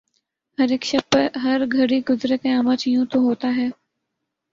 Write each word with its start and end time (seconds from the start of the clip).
ہر 0.57 0.69
اک 0.73 0.83
شب 0.85 1.09
ہر 1.43 1.59
گھڑی 1.71 1.99
گزرے 2.09 2.37
قیامت 2.37 2.79
یوں 2.87 3.05
تو 3.11 3.19
ہوتا 3.19 3.47
ہے 3.55 3.67